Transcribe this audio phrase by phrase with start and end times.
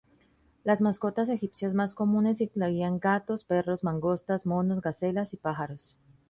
[0.63, 5.95] Las mascotas egipcias más comunes incluían gatos, perros, mangostas, monos, gacelas y pájaros.